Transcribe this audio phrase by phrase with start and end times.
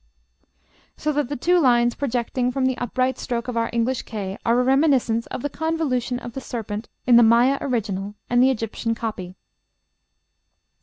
[0.97, 4.59] So that the two lines projecting from the upright stroke of our English K are
[4.59, 8.95] a reminiscence of the convolution of the serpent in the Maya original and the Egyptian
[8.95, 9.35] copy.